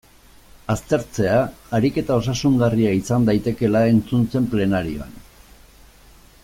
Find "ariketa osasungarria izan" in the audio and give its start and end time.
1.79-3.29